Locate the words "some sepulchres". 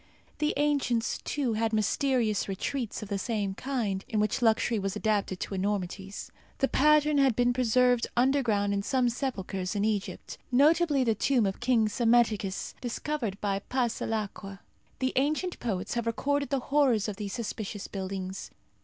8.81-9.75